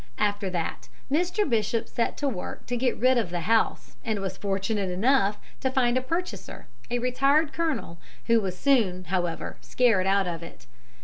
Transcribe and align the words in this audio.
After 0.17 0.49
that, 0.49 0.89
Mr. 1.11 1.47
Bishop 1.47 1.87
set 1.87 2.17
to 2.17 2.27
work 2.27 2.65
to 2.65 2.75
get 2.75 2.97
rid 2.97 3.19
of 3.19 3.29
the 3.29 3.41
house, 3.41 3.97
and 4.03 4.19
was 4.19 4.35
fortunate 4.35 4.89
enough 4.89 5.37
to 5.59 5.69
find 5.69 5.95
as 5.95 6.03
a 6.03 6.07
purchaser 6.07 6.65
a 6.89 6.97
retired 6.97 7.53
colonel, 7.53 7.99
who 8.25 8.41
was 8.41 8.57
soon, 8.57 9.03
however, 9.03 9.57
scared 9.61 10.07
out 10.07 10.25
of 10.27 10.41
it. 10.41 10.65